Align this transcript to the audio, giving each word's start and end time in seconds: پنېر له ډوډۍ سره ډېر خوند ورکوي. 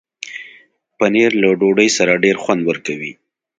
پنېر 0.97 1.31
له 1.41 1.49
ډوډۍ 1.59 1.89
سره 1.97 2.21
ډېر 2.23 2.35
خوند 2.43 2.61
ورکوي. 2.69 3.11